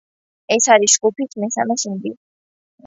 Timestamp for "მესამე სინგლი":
1.45-2.17